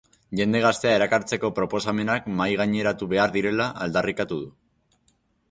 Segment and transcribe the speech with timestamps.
[0.37, 4.51] Jende gaztea erakartzeko proposamenak mahaigaineratu behar direla aldarrikatu du.